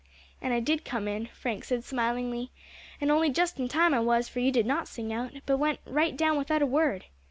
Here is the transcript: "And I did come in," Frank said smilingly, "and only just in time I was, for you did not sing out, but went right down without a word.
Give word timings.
"And 0.41 0.51
I 0.51 0.59
did 0.59 0.83
come 0.83 1.07
in," 1.07 1.27
Frank 1.27 1.63
said 1.63 1.83
smilingly, 1.83 2.49
"and 2.99 3.11
only 3.11 3.29
just 3.29 3.59
in 3.59 3.67
time 3.67 3.93
I 3.93 3.99
was, 3.99 4.27
for 4.27 4.39
you 4.39 4.51
did 4.51 4.65
not 4.65 4.87
sing 4.87 5.13
out, 5.13 5.31
but 5.45 5.57
went 5.57 5.79
right 5.85 6.17
down 6.17 6.39
without 6.39 6.63
a 6.63 6.65
word. 6.65 7.05